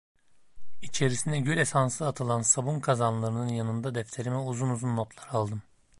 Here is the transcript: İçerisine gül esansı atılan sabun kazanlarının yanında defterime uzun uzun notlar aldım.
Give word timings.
İçerisine 0.81 1.39
gül 1.39 1.57
esansı 1.57 2.07
atılan 2.07 2.41
sabun 2.41 2.79
kazanlarının 2.79 3.47
yanında 3.47 3.95
defterime 3.95 4.37
uzun 4.37 4.69
uzun 4.69 4.95
notlar 4.97 5.27
aldım. 5.31 5.61